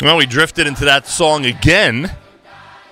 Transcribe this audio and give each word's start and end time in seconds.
Well, 0.00 0.16
we 0.16 0.26
drifted 0.26 0.68
into 0.68 0.84
that 0.84 1.08
song 1.08 1.44
again 1.44 2.14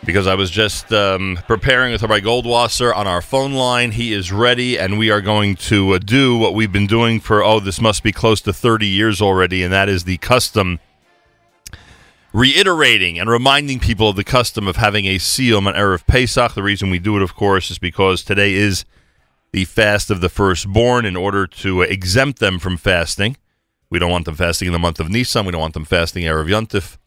because 0.05 0.27
I 0.27 0.35
was 0.35 0.51
just 0.51 0.93
um, 0.93 1.39
preparing 1.47 1.93
with 1.93 2.03
Rabbi 2.03 2.19
Goldwasser 2.19 2.93
on 2.93 3.07
our 3.07 3.23
phone 3.23 3.53
line. 3.53 3.93
He 3.93 4.13
is 4.13 4.33
ready, 4.33 4.77
and 4.77 4.99
we 4.99 5.09
are 5.11 5.21
going 5.21 5.55
to 5.55 5.93
uh, 5.93 5.99
do 5.99 6.37
what 6.37 6.53
we've 6.53 6.73
been 6.73 6.89
doing 6.89 7.21
for, 7.21 7.45
oh, 7.45 7.61
this 7.61 7.81
must 7.81 8.03
be 8.03 8.11
close 8.11 8.41
to 8.41 8.53
30 8.53 8.89
years 8.89 9.23
already, 9.23 9.63
and 9.63 9.73
that 9.73 9.89
is 9.89 10.03
the 10.03 10.17
custom 10.17 10.81
reiterating 12.33 13.21
and 13.21 13.31
reminding 13.31 13.79
people 13.79 14.09
of 14.09 14.17
the 14.17 14.25
custom 14.25 14.67
of 14.67 14.75
having 14.75 15.07
a 15.07 15.15
siyum 15.15 15.69
on 15.69 15.75
Erev 15.75 16.09
Pesach. 16.09 16.55
The 16.55 16.63
reason 16.65 16.91
we 16.91 16.99
do 16.99 17.17
it, 17.17 17.23
of 17.23 17.37
course, 17.37 17.71
is 17.71 17.79
because 17.79 18.25
today 18.25 18.53
is 18.55 18.85
the 19.53 19.65
fast 19.65 20.11
of 20.11 20.21
the 20.21 20.29
firstborn 20.29 21.05
in 21.05 21.15
order 21.15 21.47
to 21.47 21.83
exempt 21.83 22.41
them 22.41 22.59
from 22.59 22.77
fasting. 22.77 23.37
We 23.91 23.99
don't 23.99 24.11
want 24.11 24.25
them 24.25 24.35
fasting 24.35 24.67
in 24.67 24.73
the 24.73 24.79
month 24.79 25.01
of 25.01 25.09
Nisan. 25.09 25.47
We 25.47 25.53
don't 25.53 25.61
want 25.61 25.75
them 25.75 25.85
fasting 25.85 26.25
Erev 26.25 26.49
Yontif. 26.49 26.99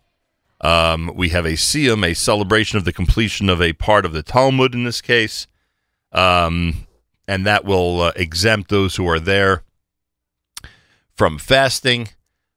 Um, 0.61 1.11
we 1.15 1.29
have 1.29 1.45
a 1.45 1.53
siyum, 1.53 2.05
a 2.05 2.13
celebration 2.13 2.77
of 2.77 2.85
the 2.85 2.93
completion 2.93 3.49
of 3.49 3.61
a 3.61 3.73
part 3.73 4.05
of 4.05 4.11
the 4.11 4.23
Talmud 4.23 4.73
in 4.73 4.83
this 4.83 5.01
case, 5.01 5.47
um, 6.11 6.87
and 7.27 7.45
that 7.45 7.63
will 7.63 8.01
uh, 8.01 8.11
exempt 8.15 8.69
those 8.69 8.95
who 8.95 9.07
are 9.07 9.19
there 9.19 9.63
from 11.15 11.37
fasting. 11.37 12.09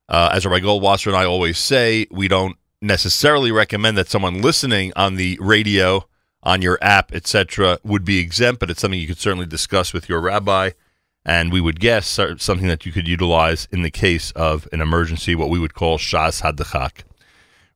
Uh, 0.09 0.31
as 0.33 0.45
Rabbi 0.45 0.65
Goldwasser 0.65 1.07
and 1.07 1.17
I 1.17 1.25
always 1.25 1.59
say, 1.59 2.07
we 2.11 2.29
don't 2.29 2.57
necessarily 2.81 3.53
recommend 3.53 3.97
that 3.97 4.09
someone 4.09 4.43
listening 4.43 4.93
on 4.97 5.15
the 5.15 5.39
radio, 5.41 6.07
on 6.43 6.61
your 6.61 6.79
app, 6.83 7.15
etc., 7.15 7.79
would 7.85 8.05
be 8.05 8.19
exempt, 8.19 8.59
but 8.61 8.69
it's 8.69 8.81
something 8.81 8.99
you 8.99 9.07
could 9.07 9.19
certainly 9.19 9.47
discuss 9.47 9.93
with 9.93 10.09
your 10.09 10.21
rabbi. 10.21 10.71
And 11.25 11.53
we 11.53 11.61
would 11.61 11.79
guess 11.79 12.19
something 12.39 12.67
that 12.67 12.85
you 12.85 12.91
could 12.91 13.07
utilize 13.07 13.69
in 13.71 13.83
the 13.83 13.93
case 13.93 14.33
of 14.33 14.69
an 14.73 14.81
emergency, 14.81 15.37
what 15.37 15.51
we 15.51 15.61
would 15.61 15.73
call 15.73 15.97
Shas 15.97 16.43
Hadachak. 16.43 17.05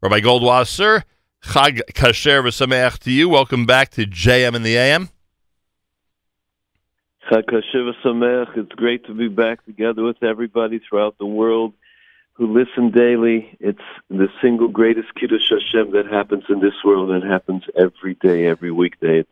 Rabbi 0.06 0.20
Goldwasser, 0.20 1.02
Chag 1.42 1.80
Kasher 1.92 2.40
v'Sameach 2.40 3.00
to 3.00 3.10
you. 3.10 3.28
Welcome 3.28 3.66
back 3.66 3.90
to 3.90 4.06
JM 4.06 4.54
in 4.54 4.62
the 4.62 4.76
AM. 4.76 5.08
Chag 7.28 7.42
Kasher 7.46 7.90
v'Sameach. 7.90 8.56
It's 8.56 8.70
great 8.70 9.04
to 9.06 9.14
be 9.14 9.26
back 9.26 9.64
together 9.64 10.04
with 10.04 10.22
everybody 10.22 10.78
throughout 10.78 11.18
the 11.18 11.26
world 11.26 11.74
who 12.34 12.56
listen 12.56 12.92
daily. 12.92 13.56
It's 13.58 13.80
the 14.08 14.28
single 14.40 14.68
greatest 14.68 15.12
Kiddush 15.16 15.50
Hashem 15.50 15.90
that 15.90 16.06
happens 16.06 16.44
in 16.50 16.60
this 16.60 16.84
world 16.84 17.10
and 17.10 17.28
happens 17.28 17.64
every 17.76 18.14
day, 18.14 18.46
every 18.46 18.70
weekday. 18.70 19.18
It's 19.18 19.30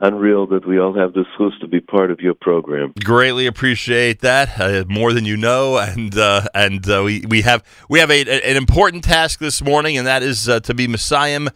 unreal 0.00 0.46
that 0.46 0.66
we 0.66 0.78
all 0.78 0.94
have 0.94 1.12
the 1.12 1.24
chus 1.36 1.52
to 1.60 1.66
be 1.66 1.80
part 1.80 2.10
of 2.10 2.20
your 2.20 2.34
program. 2.34 2.92
Greatly 3.04 3.46
appreciate 3.46 4.20
that, 4.20 4.60
uh, 4.60 4.84
more 4.88 5.12
than 5.12 5.24
you 5.24 5.36
know, 5.36 5.78
and 5.78 6.16
uh, 6.16 6.42
and 6.54 6.88
uh, 6.88 7.02
we 7.04 7.24
we 7.28 7.42
have 7.42 7.62
we 7.88 7.98
have 7.98 8.10
a, 8.10 8.20
a, 8.22 8.50
an 8.50 8.56
important 8.56 9.04
task 9.04 9.40
this 9.40 9.62
morning, 9.62 9.96
and 9.96 10.06
that 10.06 10.22
is 10.22 10.48
uh, 10.48 10.60
to 10.60 10.74
be 10.74 10.86
mesayem. 10.86 11.48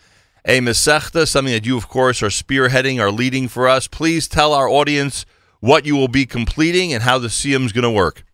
A 0.45 0.59
Masechta, 0.59 1.29
something 1.29 1.55
that 1.55 1.65
you, 1.65 1.77
of 1.77 1.89
course, 1.89 2.21
are 2.21 2.27
spearheading, 2.27 3.01
are 3.01 3.13
leading 3.13 3.47
for 3.47 3.69
us. 3.69 3.87
Please 3.87 4.27
tell 4.27 4.53
our 4.53 4.69
audience 4.69 5.25
what 5.61 5.87
you 5.87 5.95
will 5.95 6.09
be 6.09 6.27
completing 6.27 6.93
and 6.93 7.05
how 7.05 7.17
the 7.17 7.29
Siyum 7.29 7.65
is 7.65 7.73
going 7.73 7.85
to 7.85 7.91
work. 7.91 8.25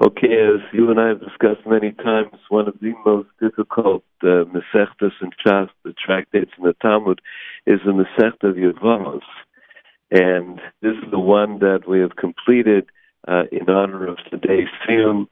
Okay, 0.00 0.28
as 0.28 0.60
you 0.72 0.88
and 0.90 1.00
I 1.00 1.08
have 1.08 1.20
discussed 1.20 1.66
many 1.66 1.90
times, 1.90 2.30
one 2.48 2.68
of 2.68 2.74
the 2.80 2.94
most 3.04 3.28
difficult 3.40 4.04
uh, 4.22 4.44
Mesechtas 4.46 5.10
and 5.20 5.34
Shas, 5.44 5.68
the 5.82 5.92
tractates 5.92 6.52
in 6.56 6.64
the 6.64 6.74
Talmud, 6.80 7.20
is 7.66 7.80
the 7.84 7.92
Mesechta 7.92 8.50
of 8.50 8.56
Yevamos. 8.56 9.22
And 10.10 10.60
this 10.82 10.92
is 10.92 11.10
the 11.10 11.20
one 11.20 11.60
that 11.60 11.88
we 11.88 12.00
have 12.00 12.16
completed 12.16 12.86
uh, 13.28 13.44
in 13.52 13.68
honor 13.68 14.08
of 14.08 14.18
today's 14.30 14.68
film. 14.86 15.28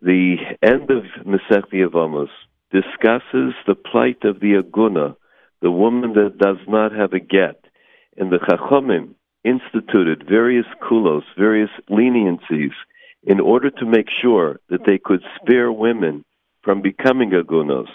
The 0.00 0.36
end 0.62 0.90
of 0.90 1.04
Mesechta 1.24 1.72
Yevamos 1.72 2.28
discusses 2.70 3.54
the 3.66 3.74
plight 3.74 4.24
of 4.24 4.40
the 4.40 4.62
Aguna, 4.62 5.16
the 5.62 5.70
woman 5.70 6.14
that 6.14 6.38
does 6.38 6.58
not 6.66 6.92
have 6.92 7.12
a 7.12 7.20
get. 7.20 7.64
And 8.16 8.30
the 8.32 8.38
Chachomim 8.38 9.14
instituted 9.44 10.26
various 10.28 10.66
kulos, 10.82 11.22
various 11.36 11.70
leniencies, 11.88 12.72
in 13.22 13.40
order 13.40 13.70
to 13.70 13.86
make 13.86 14.08
sure 14.22 14.60
that 14.68 14.84
they 14.86 14.98
could 14.98 15.22
spare 15.40 15.72
women 15.72 16.24
from 16.62 16.82
becoming 16.82 17.30
agunos. 17.30 17.88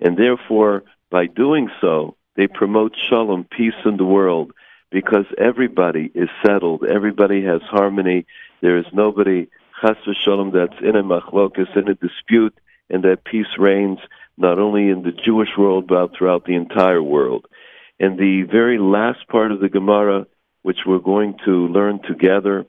And 0.00 0.16
therefore, 0.16 0.84
by 1.10 1.26
doing 1.26 1.68
so, 1.80 2.16
they 2.38 2.46
promote 2.46 2.94
shalom, 3.10 3.44
peace 3.50 3.74
in 3.84 3.96
the 3.96 4.04
world, 4.04 4.52
because 4.92 5.26
everybody 5.36 6.08
is 6.14 6.28
settled, 6.46 6.84
everybody 6.84 7.42
has 7.42 7.60
harmony. 7.62 8.26
There 8.62 8.78
is 8.78 8.86
nobody, 8.92 9.48
chas 9.80 9.96
v'shalom, 10.06 10.52
that's 10.52 10.80
in 10.80 10.94
a 10.94 11.02
machlokas, 11.02 11.76
in 11.76 11.88
a 11.88 11.94
dispute, 11.94 12.54
and 12.88 13.02
that 13.02 13.24
peace 13.24 13.58
reigns 13.58 13.98
not 14.36 14.60
only 14.60 14.88
in 14.88 15.02
the 15.02 15.10
Jewish 15.10 15.48
world, 15.58 15.88
but 15.88 16.16
throughout 16.16 16.44
the 16.44 16.54
entire 16.54 17.02
world. 17.02 17.46
And 17.98 18.16
the 18.16 18.44
very 18.44 18.78
last 18.78 19.26
part 19.26 19.50
of 19.50 19.58
the 19.58 19.68
Gemara, 19.68 20.24
which 20.62 20.78
we're 20.86 21.00
going 21.00 21.34
to 21.44 21.66
learn 21.66 22.00
together, 22.06 22.66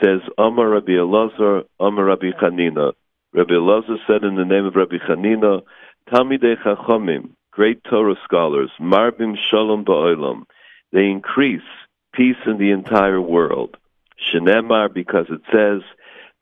says, 0.00 0.20
Amar 0.38 0.68
Rabbi 0.68 0.92
Elazar, 0.92 1.64
Amar 1.80 2.04
Rabbi 2.04 2.30
Chanina. 2.40 2.92
Rabbi 3.34 3.54
Elazar 3.54 3.96
said 4.06 4.22
in 4.22 4.36
the 4.36 4.44
name 4.44 4.66
of 4.66 4.76
Rabbi 4.76 4.98
Chanina, 5.08 5.62
Talmidei 6.08 6.62
Chachomim, 6.64 7.30
great 7.60 7.84
Torah 7.84 8.16
scholars, 8.24 8.70
Marbim 8.80 9.36
Shalom 9.36 9.84
Ba'olam, 9.84 10.44
they 10.92 11.04
increase 11.10 11.68
peace 12.14 12.42
in 12.46 12.56
the 12.56 12.70
entire 12.70 13.20
world. 13.20 13.76
Shenemar, 14.18 14.90
because 14.90 15.26
it 15.28 15.42
says, 15.52 15.82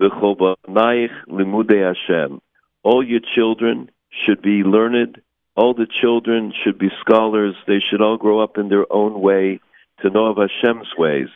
V'chobanayich 0.01 1.11
limudei 1.27 1.93
Hashem. 1.93 2.41
All 2.85 3.05
your 3.05 3.19
children 3.35 3.91
should 4.13 4.41
be 4.43 4.63
learned. 4.63 5.21
All 5.57 5.75
the 5.75 5.89
children 5.89 6.53
should 6.63 6.79
be 6.79 6.91
scholars. 7.01 7.57
They 7.67 7.81
should 7.81 8.01
all 8.01 8.17
grow 8.17 8.39
up 8.39 8.57
in 8.57 8.69
their 8.69 8.87
own 8.89 9.21
way 9.21 9.59
to 10.03 10.11
know 10.11 10.27
of 10.27 10.37
Hashem's 10.37 10.93
ways. 10.97 11.31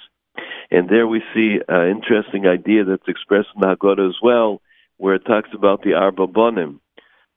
And 0.71 0.89
there 0.89 1.09
we 1.09 1.25
see 1.35 1.59
an 1.69 1.89
interesting 1.89 2.47
idea 2.47 2.85
that's 2.85 3.09
expressed 3.09 3.49
in 3.57 3.63
the 3.63 3.75
Haggadah 3.75 4.11
as 4.11 4.19
well, 4.23 4.63
where 4.99 5.17
it 5.17 5.25
talks 5.25 5.51
about 5.53 5.83
the 5.83 5.95
Arba 5.95 6.29
Bonim. 6.29 6.79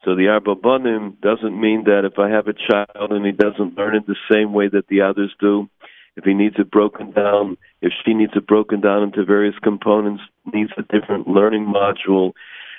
So 0.05 0.15
the 0.15 0.27
Arba 0.27 0.55
Bonim 0.55 1.19
doesn't 1.19 1.59
mean 1.59 1.85
that 1.85 2.05
if 2.05 2.19
I 2.19 2.29
have 2.29 2.47
a 2.47 2.53
child 2.53 3.11
and 3.11 3.25
he 3.25 3.31
doesn't 3.31 3.75
learn 3.75 3.95
it 3.95 4.05
the 4.05 4.15
same 4.31 4.53
way 4.53 4.67
that 4.67 4.87
the 4.87 5.01
others 5.01 5.33
do, 5.39 5.67
if 6.15 6.23
he 6.23 6.35
needs 6.35 6.55
it 6.59 6.69
broken 6.69 7.11
down, 7.11 7.57
if 7.81 7.91
she 8.05 8.13
needs 8.13 8.33
it 8.35 8.45
broken 8.45 8.81
down 8.81 9.01
into 9.01 9.25
various 9.25 9.55
components, 9.63 10.21
needs 10.53 10.71
a 10.77 10.83
different 10.83 11.27
learning 11.27 11.65
module. 11.65 12.33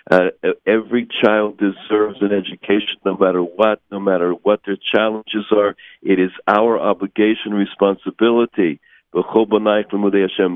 Uh, 0.09 0.29
every 0.65 1.09
child 1.21 1.59
deserves 1.59 2.23
an 2.23 2.33
education 2.33 2.97
no 3.05 3.17
matter 3.17 3.43
what, 3.43 3.81
no 3.91 3.99
matter 3.99 4.31
what 4.31 4.61
their 4.65 4.77
challenges 4.77 5.47
are. 5.51 5.75
It 6.03 6.21
is 6.21 6.31
our 6.47 6.79
obligation, 6.79 7.53
responsibility 7.53 8.79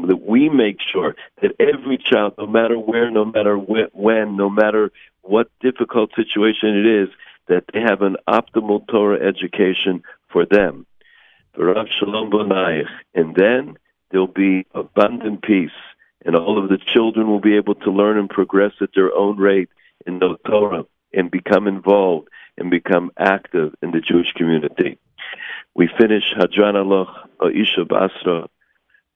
that 0.09 0.21
we 0.27 0.49
make 0.49 0.77
sure 0.93 1.15
that 1.41 1.53
every 1.59 1.99
child, 1.99 2.35
no 2.39 2.47
matter 2.47 2.79
where, 2.79 3.11
no 3.11 3.25
matter 3.25 3.57
when, 3.57 4.37
no 4.37 4.51
matter 4.51 4.91
what 5.23 5.51
difficult 5.61 6.11
situation 6.15 6.77
it 6.79 6.87
is, 6.87 7.09
that 7.49 7.65
they 7.73 7.81
have 7.81 8.03
an 8.03 8.17
optimal 8.29 8.87
Torah 8.87 9.21
education 9.21 10.03
for 10.29 10.47
them. 10.47 10.87
And 11.55 13.35
then 13.35 13.77
there'll 14.11 14.27
be 14.27 14.67
abundant 14.73 15.43
peace, 15.43 15.71
and 16.25 16.37
all 16.37 16.63
of 16.63 16.69
the 16.69 16.79
children 16.79 17.29
will 17.29 17.41
be 17.41 17.57
able 17.57 17.75
to 17.77 17.91
learn 17.91 18.19
and 18.19 18.31
progress 18.31 18.73
at 18.81 18.91
their 18.95 19.13
own 19.15 19.37
rate 19.37 19.69
in 20.07 20.19
the 20.19 20.37
Torah 20.47 20.85
and 21.13 21.31
become 21.31 21.67
involved 21.67 22.29
and 22.57 22.71
become 22.71 23.11
active 23.19 23.75
in 23.83 23.91
the 23.91 24.01
Jewish 24.01 24.33
community. 24.33 24.99
We 25.75 25.89
finish 25.99 26.33
Hadran 26.37 26.75
Aloch 26.75 27.29
Isha 27.55 27.85
Basra, 27.85 28.49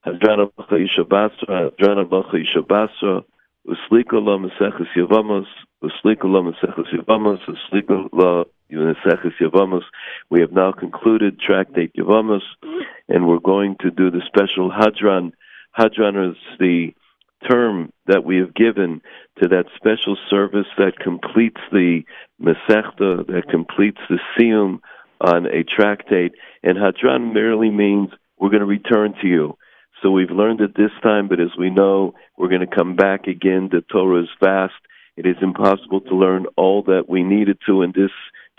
Hadran 0.05 0.51
Aloch 0.51 0.73
Isha 0.85 1.05
Basra, 1.05 1.71
Hadran 1.71 2.05
Aloch 2.05 2.35
Isha 2.35 2.63
Basra, 2.63 3.25
Uslika 3.67 4.13
Yavamos, 4.13 5.47
Uslika 5.83 6.25
Yavamos, 6.25 7.39
Uslika 7.49 8.45
Yavamos. 9.41 9.83
We 10.31 10.41
have 10.41 10.53
now 10.53 10.73
concluded 10.73 11.41
Tractate 11.41 11.93
Yavamos, 11.95 12.43
and 13.09 13.27
we're 13.27 13.39
going 13.39 13.77
to 13.81 13.91
do 13.91 14.11
the 14.11 14.23
special 14.27 14.71
Hadran. 14.71 15.33
Hadran 15.79 16.33
is 16.33 16.37
the 16.59 16.95
term 17.51 17.93
that 18.07 18.25
we 18.25 18.37
have 18.39 18.55
given 18.55 19.01
to 19.43 19.49
that 19.49 19.67
special 19.77 20.17
service 20.31 20.67
that 20.79 20.99
completes 20.99 21.61
the 21.73 22.03
Masechta, 22.41 23.27
that 23.27 23.49
completes 23.51 24.01
the 24.09 24.19
Siyum, 24.37 24.81
on 25.21 25.47
a 25.47 25.63
tractate, 25.63 26.33
and 26.63 26.77
Hadran 26.77 27.33
merely 27.33 27.71
means 27.71 28.11
we're 28.39 28.51
going 28.51 28.61
to 28.61 28.67
return 28.67 29.15
to 29.23 29.27
you. 29.27 29.57
So 30.05 30.11
we've 30.11 30.31
learned 30.31 30.61
it 30.61 30.77
this 30.77 30.91
time, 31.03 31.29
but 31.29 31.41
as 31.41 31.57
we 31.59 31.71
know, 31.71 32.13
we're 32.37 32.51
going 32.51 32.61
to 32.61 32.67
come 32.67 32.95
back 32.95 33.27
again. 33.27 33.71
The 33.73 33.81
Torah 33.81 34.25
is 34.25 34.29
vast. 34.39 34.75
It 35.17 35.25
is 35.25 35.37
impossible 35.41 36.03
to 36.03 36.15
learn 36.15 36.45
all 36.57 36.83
that 36.83 37.09
we 37.09 37.23
needed 37.23 37.57
to 37.67 37.81
in 37.81 37.93
this 37.97 38.11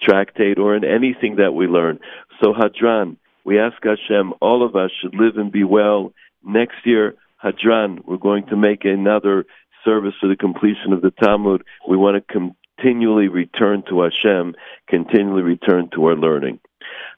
tractate 0.01 0.57
or 0.57 0.75
in 0.75 0.83
anything 0.83 1.35
that 1.35 1.53
we 1.53 1.67
learn. 1.67 1.99
So 2.41 2.51
Hadran, 2.51 3.17
we 3.43 3.59
ask 3.59 3.75
Hashem, 3.83 4.33
all 4.41 4.65
of 4.65 4.75
us 4.75 4.89
should 4.99 5.13
live 5.13 5.37
and 5.37 5.51
be 5.51 5.63
well. 5.63 6.13
Next 6.43 6.77
year, 6.83 7.13
Hadran, 7.43 8.03
we're 8.05 8.17
going 8.17 8.47
to 8.47 8.55
make 8.55 8.83
another 8.83 9.45
service 9.83 10.15
for 10.19 10.27
the 10.27 10.35
completion 10.35 10.93
of 10.93 11.03
the 11.03 11.11
Talmud. 11.11 11.63
We 11.87 11.95
want 11.95 12.27
to 12.27 12.53
continually 12.79 13.27
return 13.27 13.83
to 13.89 14.01
Hashem, 14.01 14.55
continually 14.87 15.43
return 15.43 15.91
to 15.93 16.05
our 16.05 16.15
learning. 16.15 16.59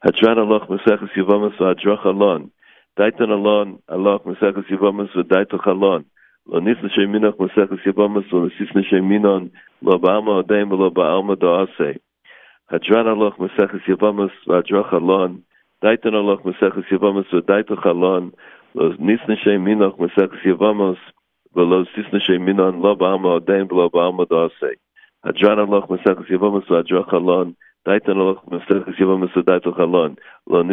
Hadran 0.04 0.38
Allah 0.38 0.68
Maseches 0.68 1.14
Yavamas 1.16 1.56
V'Hadrach 1.58 2.04
Alon. 2.04 2.52
Daitan 2.98 3.30
Alon, 3.30 3.78
Allah 3.88 4.18
Maseches 4.26 4.66
Yavamas 4.72 5.14
V'Daitach 5.14 5.68
Alon. 5.68 6.04
Lo 6.48 6.60
nisna 6.60 6.90
sheminach 6.90 7.38
Maseches 7.38 7.86
Yavamas 7.86 8.26
Lo 8.32 8.50
nisna 8.50 8.82
sheminon 8.90 9.52
Lo 9.84 10.00
ba'alma 10.00 10.42
Odeim 10.44 10.72
Lo 10.72 10.90
ba'alma 10.90 11.36
Da'aseh. 11.36 12.00
Hadran 12.72 13.06
Allah 13.06 13.34
Maseches 13.38 13.86
Yavamas 13.88 14.32
V'Hadrach 14.48 14.92
Alon. 14.94 15.44
Daitan 15.84 16.16
Allah 16.16 16.38
Maseches 16.38 16.90
Yavamas 16.90 17.30
V'Daitach 17.32 17.86
Alon. 17.86 18.34
Lo 18.74 18.94
nisna 18.94 19.38
sheminach 19.46 19.96
Maseches 20.00 20.42
Yavamas 20.44 20.98
Lo 21.54 21.86
nisna 21.86 22.20
sheminon 22.20 22.82
Lo 22.82 22.96
ba'alma 22.96 23.40
Odeim 23.40 23.70
Lo 23.70 23.92
ba'alma 23.92 24.26
Da'aseh. 24.26 24.74
Hadran 25.24 25.60
Allah 25.60 25.86
Maseches 25.86 26.32
Yavamas 26.32 26.66
V'Hadrach 26.66 27.14
Alon. 27.14 27.56
Daitan 27.88 28.20
Olach 28.20 28.44
Maseches 28.52 29.00
Yevamos 29.00 29.32
Daitan 29.32 29.72
Lo 29.72 30.60
Lo 30.60 30.64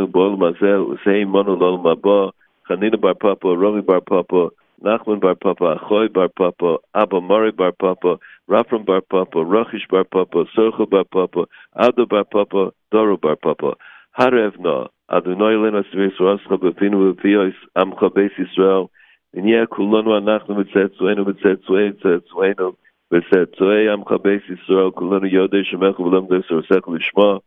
Lo 0.00 0.06
Bol 0.06 0.36
Mazel 0.38 0.80
Usei 0.88 1.26
Mono 1.26 1.56
Lol 1.56 1.78
Maba 1.78 2.32
Chanina 2.66 2.98
Bar 2.98 3.14
Papa 3.16 3.48
Romi 3.54 3.82
Bar 3.82 4.00
Papa 4.00 4.48
Nachman 4.82 5.20
Bar 5.20 5.34
Papa 5.34 5.76
Achoy 5.76 6.08
Bar 6.08 6.30
Papa 6.30 6.78
Abba 6.94 7.20
Mari 7.20 7.52
Bar 7.52 7.72
Papa 7.72 8.18
Rafram 8.48 8.86
Bar 8.86 9.02
Papa 9.02 9.44
Rachish 9.44 9.86
Bar 9.90 10.04
Papa 10.04 10.46
Sorcha 10.56 10.88
Bar 10.88 11.04
Papa 11.04 11.44
Ado 11.76 12.06
Bar 12.06 12.24
Papa 12.24 12.72
Doro 12.90 13.18
Bar 13.18 13.36
Papa 13.36 13.76
Harevno, 14.18 14.88
Adonai 15.08 15.54
Elena 15.54 15.82
Svisroscha, 15.84 16.58
Befinu 16.58 17.14
Befios, 17.14 17.54
Amcha 17.76 18.10
Beis 18.10 18.32
Yisrael, 18.38 18.88
Nia 19.34 19.66
Kulonu 19.66 20.10
Anachnu 20.18 20.56
Mitzetzuenu, 20.58 21.24
Mitzetzuenu, 21.24 21.94
Mitzetzuenu, 21.94 22.74
Mitzetzuenu, 23.12 23.92
Amcha 23.94 24.18
Beis 24.18 24.42
Yisrael, 24.50 24.92
Kulonu 24.92 25.30
Yodei 25.30 25.64
Shemechu 25.64 26.02
V'lam 26.02 26.28
Desorosech 26.28 26.86
Lishma, 26.88 27.40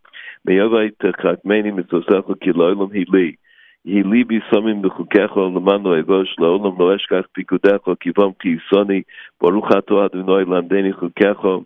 Meyavai 0.48 0.92
Techatmeni 1.02 1.72
Mitzosechu 1.72 2.36
Kiloilum 2.36 2.92
Hili, 2.94 3.38
Hili 3.86 4.24
Bisomim 4.24 4.82
Bechukechol 4.82 5.54
Lamanu 5.54 6.02
Evosh 6.02 6.36
Laolam 6.40 6.78
Loeshkach 6.78 7.26
Pikudechol 7.38 7.98
Kivom 7.98 8.36
Kiyisoni, 8.40 9.04
Baruch 9.42 9.72
Ato 9.76 10.02
Adonai 10.02 10.46
Lamdeni 10.46 10.94
Chukechol, 10.94 11.66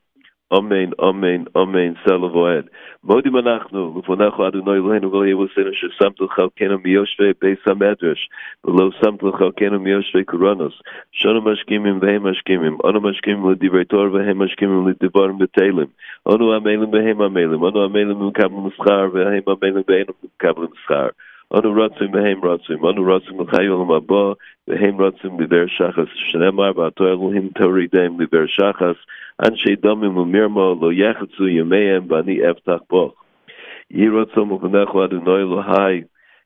Amen, 0.50 0.94
Amen, 0.98 1.46
Amen, 1.56 1.98
Salavoed. 2.06 2.70
Modi 3.04 3.30
manachnu 3.30 3.94
lufonecho 3.94 4.48
adunoi 4.48 4.80
lehenu 4.80 5.12
gol 5.12 5.28
yevu 5.28 5.50
sinu 5.52 5.74
shesamtel 5.76 6.30
chalkenu 6.30 6.80
miyoshvei 6.80 7.34
beis 7.36 7.60
ha-medrash, 7.66 8.24
velo 8.64 8.92
samtel 9.04 9.34
chalkenu 9.36 9.78
miyoshvei 9.84 10.24
kuranos, 10.24 10.72
shonu 11.12 11.44
mashkimim 11.44 12.00
vehem 12.00 12.24
mashkimim, 12.24 12.80
Anu 12.88 13.02
mashkimim 13.02 13.44
ledivrei 13.44 13.90
tor 13.90 14.08
vehem 14.08 14.40
mashkimim 14.40 14.88
ledivarim 14.88 15.38
betelim, 15.38 15.90
onu 16.26 16.56
amelim 16.56 16.92
vehem 16.96 17.20
amelim, 17.28 17.68
Anu 17.68 17.84
amelim 17.84 18.16
mukablim 18.16 18.72
schar 18.80 19.12
vehem 19.12 19.44
amelim 19.44 19.84
vehem 19.84 20.16
mukablim 20.24 20.72
schar. 20.88 21.12
אנו 21.54 21.74
רוצים 21.74 22.14
והם 22.14 22.40
רוצים, 22.46 22.86
אנו 22.86 23.04
רוצים 23.04 23.42
לחיי 23.42 23.68
עולם 23.68 23.92
הבא, 23.92 24.34
והם 24.68 25.02
רוצים 25.02 25.40
לבאר 25.40 25.68
שחס, 25.68 26.08
שנאמר 26.14 26.72
ואתו 26.80 27.08
אלוהים 27.08 27.50
תורידם 27.56 28.22
לבאר 28.22 28.46
שחס, 28.48 28.96
אנשי 29.46 29.76
דומים 29.76 30.18
ומרמו 30.18 30.76
לא 30.82 30.94
יחצו 30.94 31.48
ימיהם 31.48 32.12
ואני 32.12 32.52
אפתח 32.52 32.80
בו. 32.90 33.14
יהי 33.92 34.10
רצון 34.10 34.50
מפניך 34.50 34.90
אדוני 35.06 35.42
אלוהי, 35.42 36.02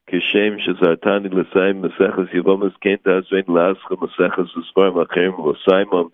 כשם 0.08 0.60
שזרתני 0.60 1.30
לסיים 1.30 1.82
מסכס 1.82 2.34
יבומס 2.34 2.72
כן 2.82 2.96
תעזרני 3.04 3.44
לאסך 3.48 3.92
מסכס 4.02 4.58
וספרים 4.58 4.98
אחרים 4.98 5.40
ולסיימם, 5.40 6.08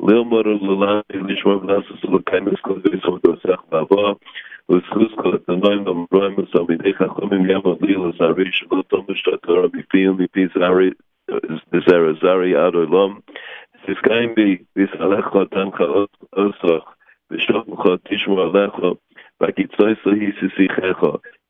ללמוד 0.00 0.46
וללמד 0.46 1.00
לשמור 1.14 1.64
ולעשות 1.64 2.04
ולקיימס 2.04 2.60
כל 2.60 2.78
ויסום 2.84 3.18
דוסך 3.26 3.60
בעבור, 3.70 4.08
וזכוס 4.08 4.18
כל 5.15 5.35
התנועים 5.35 5.85
והמרועים 5.85 6.35
וסלמידי 6.37 6.93
חכמים 6.93 7.49
יעמוד 7.49 7.81
לי 7.81 7.93
לזרי 7.93 8.51
שלא 8.51 8.83
תומש 8.87 9.27
התורה 9.27 9.67
מפי 9.73 10.07
ומפי 10.07 10.47
זרי 10.55 10.89
זרע 11.87 12.13
זרי 12.21 12.55
עד 12.55 12.73
עולם. 12.73 13.15
תפקעים 13.85 14.35
בי 14.35 14.57
ויסלח 14.75 15.33
תנך 15.51 15.81
אוסך 16.33 16.83
ושוכמך 17.31 17.81
תשמור 18.03 18.41
עליך 18.41 18.73
וקיצוי 19.43 19.93
סהי 20.03 20.31
שיחך 20.55 21.03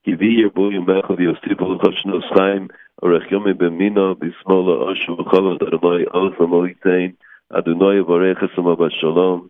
כי 0.03 0.15
בי 0.15 0.25
ירבו 0.25 0.71
ימך 0.71 1.09
ויוסיפו 1.09 1.73
לך 1.73 1.81
שנות 1.93 2.23
חיים 2.33 2.67
אורך 3.03 3.31
יומי 3.31 3.53
במינו 3.53 4.15
בשמאל 4.15 4.69
אושו 4.69 5.11
וכל 5.11 5.57
אדוני 5.61 6.03
אוס 6.13 6.33
המוליתן 6.39 7.07
אדוני 7.49 7.95
יברך 7.95 8.43
אסמו 8.43 8.75
בשלום 8.75 9.47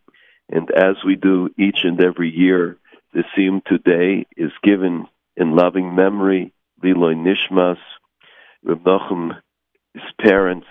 And 0.49 0.71
as 0.71 0.95
we 1.05 1.15
do 1.15 1.49
each 1.57 1.83
and 1.83 1.99
every 2.01 2.29
year, 2.29 2.77
the 3.12 3.24
Siyum 3.36 3.64
today 3.64 4.26
is 4.36 4.52
given 4.62 5.06
in 5.36 5.54
loving 5.54 5.94
memory, 5.94 6.52
Liloy 6.82 7.14
Nishmas, 7.14 7.78
Reb 8.62 8.84
Nachum, 8.84 9.40
his 9.94 10.02
parents, 10.20 10.66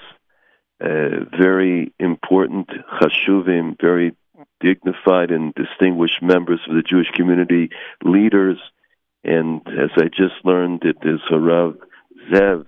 uh, 0.84 1.26
very 1.38 1.94
important 2.00 2.70
chashuvim, 3.00 3.80
very 3.80 4.16
dignified 4.60 5.32
and 5.32 5.54
distinguished 5.54 6.22
members 6.22 6.60
of 6.68 6.76
the 6.76 6.82
Jewish 6.82 7.10
community, 7.12 7.70
leaders, 8.04 8.58
and 9.24 9.62
as 9.68 9.92
I 9.98 10.06
just 10.06 10.44
learned, 10.44 10.84
it 10.84 10.98
is 11.04 11.20
Harav 11.30 11.78
Zev 12.32 12.66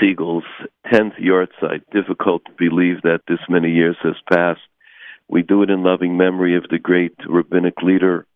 Segal's 0.00 0.44
10th 0.86 1.18
yahrzeit. 1.20 1.82
Difficult 1.92 2.44
to 2.46 2.52
believe 2.58 3.02
that 3.02 3.22
this 3.28 3.40
many 3.48 3.70
years 3.70 3.96
has 4.02 4.16
passed. 4.30 4.60
We 5.30 5.42
do 5.42 5.62
it 5.62 5.70
in 5.70 5.84
loving 5.84 6.16
memory 6.16 6.56
of 6.56 6.64
the 6.68 6.78
great 6.80 7.14
rabbinic 7.24 7.82
leader 7.82 8.26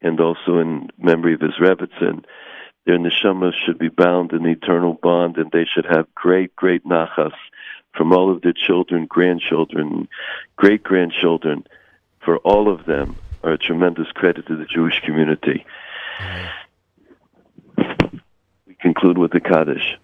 and 0.00 0.18
also 0.18 0.58
in 0.58 0.88
memory 0.98 1.34
of 1.34 1.42
his 1.42 1.58
Rebbitzin. 1.60 2.24
Their 2.86 2.98
neshamas 2.98 3.52
should 3.52 3.78
be 3.78 3.90
bound 3.90 4.32
in 4.32 4.44
the 4.44 4.52
eternal 4.52 4.94
bond 4.94 5.36
and 5.36 5.50
they 5.52 5.66
should 5.66 5.84
have 5.84 6.06
great, 6.14 6.56
great 6.56 6.86
nachas 6.86 7.34
from 7.94 8.14
all 8.14 8.32
of 8.32 8.40
their 8.40 8.54
children, 8.54 9.04
grandchildren, 9.04 10.08
great 10.56 10.82
grandchildren. 10.82 11.66
For 12.24 12.38
all 12.38 12.72
of 12.72 12.86
them 12.86 13.16
are 13.42 13.52
a 13.52 13.58
tremendous 13.58 14.10
credit 14.12 14.46
to 14.46 14.56
the 14.56 14.64
Jewish 14.64 15.00
community. 15.00 15.66
We 18.66 18.74
conclude 18.80 19.18
with 19.18 19.32
the 19.32 19.40
Kaddish. 19.40 19.98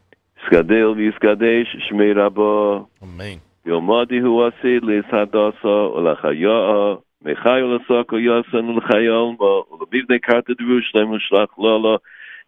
Amen. 3.03 3.41
יומדי 3.66 4.20
הוא 4.20 4.46
עשי 4.46 4.80
להסהדוסו 4.82 5.94
ולחיו, 5.96 6.96
מחי 7.26 7.64
ולסוקו 7.64 8.18
יוסן 8.18 8.66
ולחיולמו, 8.70 9.64
ולביבני 9.72 10.20
קרתא 10.20 10.54
דרושלם 10.54 11.12
ושלח 11.12 11.50
לולו, 11.58 11.98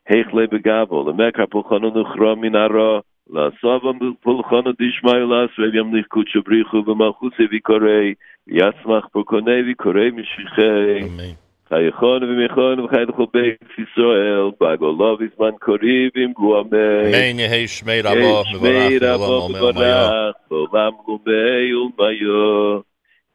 היכלי 0.10 0.48
בגבו, 0.48 1.10
למקר 1.10 1.46
פולחונו 1.46 1.90
נוכרו 1.90 2.36
מן 2.36 2.56
הרע, 2.56 3.00
לעשובו 3.30 3.94
פולחונו 4.22 4.72
דשמי 4.72 5.24
ולעשרי 5.24 5.80
ימליך 5.80 6.08
קודשו 6.08 6.42
בריחו 6.42 6.84
ומלכוסי 6.88 7.44
וקוראי, 7.52 8.14
ויצמח 8.48 9.08
פורקוני 9.12 9.72
וקוראי 9.72 10.12
משיחי. 10.12 11.00
Amen. 11.00 11.45
חייכון 11.70 12.24
ומיכון 12.24 12.80
וחייכו 12.80 13.28
בית 13.34 13.72
ישראל, 13.78 14.50
בגולו 14.62 15.18
בזמן 15.18 15.52
קוריב 15.60 16.12
עם 16.16 16.32
גואמי. 16.32 17.12
Amen. 17.12 17.38
Yehi 17.40 17.68
Shmei 17.68 18.04
Rabba. 18.04 18.50
שמי 18.52 18.98
Mevarach 18.98 19.04
רבו 19.04 19.48
Olam 19.48 19.52
Omer 19.52 19.56
Maya. 19.56 19.80
מברך, 19.80 20.36
בעולם 20.52 20.92
גומי 21.06 21.74
ולמיו. 21.74 22.82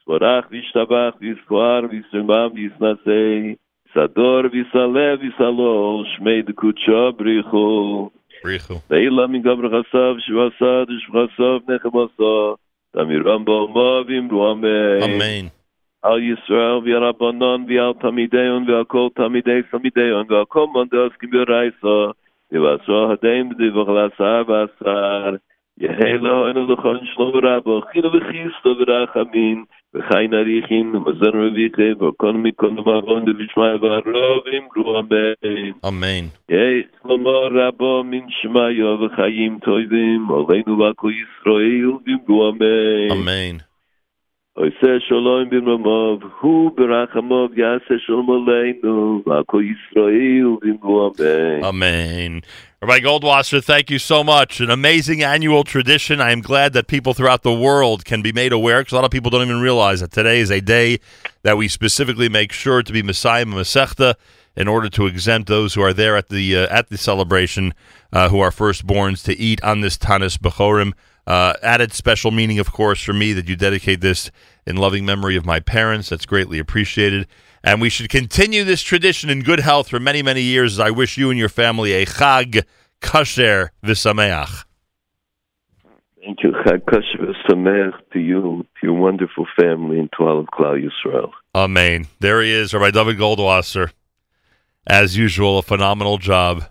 סברך 0.04 0.44
וישתבח 0.50 1.14
ויזכור 1.20 1.80
וישרמם 1.90 2.48
ויסנסי. 2.54 3.54
סדור 3.94 4.40
ויסלה 4.52 5.14
ויסלול, 5.20 6.04
שמי 6.16 6.42
דקודשו 6.42 7.12
בריחו. 7.12 8.10
Brichu. 8.44 8.74
ואילה 8.90 9.26
מגבר 9.26 9.68
חסב 9.68 10.14
שבעשד 10.18 10.86
ושבחסב 10.90 11.70
נחם 11.70 11.88
עשו. 11.88 12.56
תמירם 12.92 13.44
באומו 13.44 14.00
ואמרו 14.08 14.52
אמן. 14.52 15.00
Amen. 15.00 15.59
על 16.01 16.19
ישראל 16.23 16.79
והרבנון 16.85 17.65
ועל 17.67 17.93
תמידיון 17.93 18.69
ועל 18.69 18.83
כל 18.83 19.07
תמידי 19.15 19.61
תמידיון 19.71 20.25
ועל 20.29 20.45
כל 20.47 20.65
מונדוס 20.73 21.13
כביר 21.19 21.45
רייסו 21.49 22.11
ועשו 22.51 23.11
הדין 23.11 23.49
בדיווח 23.49 23.89
לעשר 23.89 24.43
ועשר 24.47 25.35
יהי 25.79 26.17
לו 26.17 26.47
אין 26.47 26.57
הלכון 26.57 26.97
שלום 27.03 27.31
רבו 27.43 27.81
חילו 27.91 28.09
וחיסו 28.13 28.75
ורחמין 28.79 29.63
וחי 29.93 30.27
נריחים 30.27 30.95
ומזר 30.95 31.35
מביכי 31.35 31.91
וכל 31.91 32.33
מיקון 32.33 32.79
ומרון 32.79 33.29
ובשמי 33.29 33.73
ורוב 33.81 34.43
אמרו 34.57 34.99
אמן 34.99 35.71
אמן 35.87 36.25
יהי 36.49 36.81
שלום 37.03 37.27
רבו 37.27 38.03
מן 38.03 38.29
שמיו 38.29 38.99
וחיים 39.01 39.59
טובים 39.59 40.27
עולינו 40.27 40.79
וכו 40.79 41.09
ישראל 41.09 41.91
ואמרו 42.05 42.49
אמן 42.49 43.11
אמן 43.11 43.70
Amen. 51.63 51.63
Amen. 51.63 52.43
Rabbi 52.79 52.99
Goldwasser, 52.99 53.63
thank 53.63 53.89
you 53.89 53.97
so 53.97 54.23
much. 54.23 54.59
An 54.59 54.69
amazing 54.69 55.23
annual 55.23 55.63
tradition. 55.63 56.21
I 56.21 56.31
am 56.31 56.41
glad 56.41 56.73
that 56.73 56.85
people 56.85 57.15
throughout 57.15 57.41
the 57.41 57.53
world 57.53 58.05
can 58.05 58.21
be 58.21 58.31
made 58.31 58.51
aware, 58.51 58.81
because 58.81 58.91
a 58.91 58.95
lot 58.95 59.05
of 59.05 59.09
people 59.09 59.31
don't 59.31 59.41
even 59.41 59.61
realize 59.61 60.01
that 60.01 60.11
today 60.11 60.39
is 60.39 60.51
a 60.51 60.61
day 60.61 60.99
that 61.41 61.57
we 61.57 61.67
specifically 61.67 62.29
make 62.29 62.51
sure 62.51 62.83
to 62.83 62.93
be 62.93 63.01
mesayem 63.01 63.53
Masechta 63.53 64.13
in 64.55 64.67
order 64.67 64.89
to 64.89 65.07
exempt 65.07 65.47
those 65.47 65.73
who 65.73 65.81
are 65.81 65.93
there 65.93 66.15
at 66.15 66.29
the 66.29 66.55
uh, 66.55 66.67
at 66.69 66.89
the 66.89 66.97
celebration, 66.97 67.73
uh, 68.13 68.29
who 68.29 68.39
are 68.39 68.51
firstborns, 68.51 69.23
to 69.23 69.35
eat 69.37 69.63
on 69.63 69.81
this 69.81 69.97
Tanis 69.97 70.37
Bechorim. 70.37 70.93
Uh, 71.27 71.53
added 71.61 71.93
special 71.93 72.31
meaning, 72.31 72.59
of 72.59 72.71
course, 72.71 73.01
for 73.01 73.13
me 73.13 73.33
that 73.33 73.47
you 73.47 73.55
dedicate 73.55 74.01
this 74.01 74.31
in 74.65 74.75
loving 74.75 75.05
memory 75.05 75.35
of 75.35 75.45
my 75.45 75.59
parents. 75.59 76.09
That's 76.09 76.25
greatly 76.25 76.59
appreciated. 76.59 77.27
And 77.63 77.79
we 77.79 77.89
should 77.89 78.09
continue 78.09 78.63
this 78.63 78.81
tradition 78.81 79.29
in 79.29 79.41
good 79.41 79.59
health 79.59 79.89
for 79.89 79.99
many, 79.99 80.23
many 80.23 80.41
years. 80.41 80.79
I 80.79 80.89
wish 80.89 81.17
you 81.17 81.29
and 81.29 81.37
your 81.37 81.49
family 81.49 81.93
a 81.93 82.05
Chag 82.05 82.63
Kasher 83.01 83.69
V'Sameach. 83.83 84.65
Thank 86.23 86.43
you. 86.43 86.51
Chag 86.51 86.85
Kosher 86.85 87.33
Sameach 87.49 87.93
to 88.13 88.19
you, 88.19 88.63
to 88.79 88.87
your 88.87 88.93
wonderful 88.93 89.47
family, 89.59 89.99
and 89.99 90.09
to 90.17 90.23
all 90.23 90.39
of 90.39 90.45
Klal 90.47 90.79
Yisrael. 90.79 91.31
Amen. 91.55 92.07
There 92.19 92.41
he 92.41 92.51
is, 92.51 92.73
Rabbi 92.73 92.91
David 92.91 93.17
Goldwasser. 93.17 93.91
As 94.85 95.17
usual, 95.17 95.57
a 95.57 95.63
phenomenal 95.63 96.19
job 96.19 96.65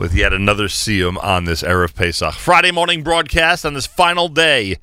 with 0.00 0.14
yet 0.14 0.32
another 0.32 0.66
Siyum 0.66 1.22
on 1.22 1.44
this 1.44 1.62
Erev 1.62 1.94
Pesach. 1.94 2.32
Friday 2.32 2.70
morning 2.70 3.02
broadcast 3.02 3.66
on 3.66 3.74
this 3.74 3.86
final 3.86 4.28
day. 4.28 4.78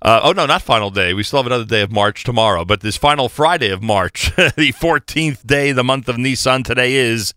Uh, 0.00 0.22
oh, 0.24 0.32
no, 0.32 0.46
not 0.46 0.62
final 0.62 0.90
day. 0.90 1.12
We 1.12 1.22
still 1.22 1.40
have 1.40 1.46
another 1.46 1.66
day 1.66 1.82
of 1.82 1.92
March 1.92 2.24
tomorrow, 2.24 2.64
but 2.64 2.80
this 2.80 2.96
final 2.96 3.28
Friday 3.28 3.68
of 3.68 3.82
March, 3.82 4.34
the 4.36 4.72
14th 4.72 5.46
day, 5.46 5.72
the 5.72 5.84
month 5.84 6.08
of 6.08 6.16
Nisan, 6.16 6.62
today 6.62 6.94
is 6.94 7.34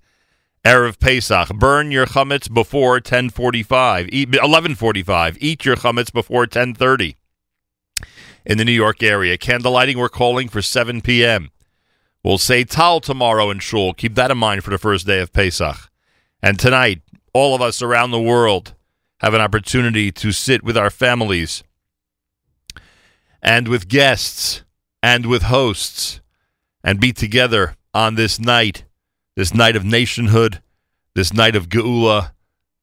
Erev 0.64 0.98
Pesach. 0.98 1.50
Burn 1.50 1.92
your 1.92 2.06
chametz 2.06 2.52
before 2.52 2.94
1045, 2.94 4.08
eat, 4.08 4.30
1145. 4.30 5.38
Eat 5.42 5.66
your 5.66 5.76
chametz 5.76 6.14
before 6.14 6.44
1030 6.44 7.18
in 8.46 8.58
the 8.58 8.64
New 8.64 8.72
York 8.72 9.04
area. 9.04 9.38
Candlelighting, 9.38 9.98
we're 9.98 10.08
calling 10.08 10.48
for 10.48 10.62
7 10.62 11.02
p.m. 11.02 11.52
We'll 12.24 12.38
say 12.38 12.64
Tal 12.64 13.02
tomorrow 13.02 13.50
in 13.50 13.60
Shul. 13.60 13.94
Keep 13.94 14.16
that 14.16 14.32
in 14.32 14.38
mind 14.38 14.64
for 14.64 14.70
the 14.70 14.78
first 14.78 15.06
day 15.06 15.20
of 15.20 15.34
Pesach. 15.34 15.90
And 16.44 16.60
tonight, 16.60 17.02
all 17.34 17.56
of 17.56 17.62
us 17.62 17.82
around 17.82 18.12
the 18.12 18.22
world 18.22 18.76
have 19.22 19.34
an 19.34 19.40
opportunity 19.40 20.12
to 20.12 20.34
sit 20.34 20.62
with 20.62 20.76
our 20.78 20.90
families 20.90 21.64
and 23.42 23.70
with 23.70 23.88
guests 23.88 24.64
and 25.02 25.26
with 25.26 25.44
hosts 25.44 26.20
and 26.84 27.00
be 27.00 27.14
together 27.14 27.78
on 27.94 28.16
this 28.16 28.42
night, 28.42 28.84
this 29.38 29.54
night 29.54 29.78
of 29.78 29.86
nationhood, 29.86 30.62
this 31.16 31.32
night 31.32 31.56
of 31.56 31.70
Geula, 31.70 32.34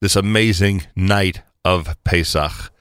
this 0.01 0.17
amazing 0.17 0.87
night 0.97 1.43
of 1.63 1.95
Pesach. 2.03 2.73